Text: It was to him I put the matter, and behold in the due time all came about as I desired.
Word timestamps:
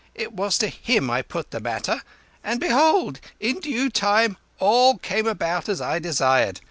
It 0.15 0.33
was 0.33 0.57
to 0.57 0.67
him 0.67 1.11
I 1.11 1.21
put 1.21 1.51
the 1.51 1.59
matter, 1.59 2.01
and 2.43 2.59
behold 2.59 3.19
in 3.39 3.57
the 3.57 3.61
due 3.61 3.91
time 3.91 4.37
all 4.57 4.97
came 4.97 5.27
about 5.27 5.69
as 5.69 5.79
I 5.79 5.99
desired. 5.99 6.59